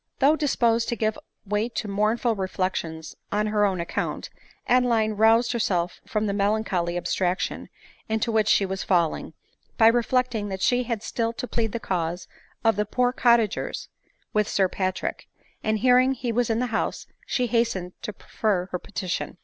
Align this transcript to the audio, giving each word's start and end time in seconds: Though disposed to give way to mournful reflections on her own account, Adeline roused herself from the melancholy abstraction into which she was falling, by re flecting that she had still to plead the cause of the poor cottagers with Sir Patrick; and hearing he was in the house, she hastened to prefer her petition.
Though 0.17 0.35
disposed 0.35 0.89
to 0.89 0.95
give 0.95 1.15
way 1.45 1.69
to 1.69 1.87
mournful 1.87 2.35
reflections 2.35 3.15
on 3.31 3.45
her 3.45 3.65
own 3.65 3.79
account, 3.79 4.31
Adeline 4.67 5.11
roused 5.13 5.51
herself 5.53 6.01
from 6.07 6.25
the 6.25 6.33
melancholy 6.33 6.97
abstraction 6.97 7.69
into 8.09 8.31
which 8.31 8.47
she 8.47 8.65
was 8.65 8.81
falling, 8.83 9.33
by 9.77 9.85
re 9.85 10.01
flecting 10.01 10.49
that 10.49 10.63
she 10.63 10.85
had 10.85 11.03
still 11.03 11.33
to 11.33 11.45
plead 11.45 11.71
the 11.71 11.79
cause 11.79 12.27
of 12.63 12.77
the 12.77 12.85
poor 12.87 13.13
cottagers 13.13 13.89
with 14.33 14.47
Sir 14.49 14.67
Patrick; 14.67 15.27
and 15.63 15.77
hearing 15.77 16.13
he 16.15 16.31
was 16.31 16.49
in 16.49 16.57
the 16.57 16.73
house, 16.73 17.05
she 17.27 17.45
hastened 17.45 17.93
to 18.01 18.11
prefer 18.11 18.69
her 18.71 18.79
petition. 18.79 19.37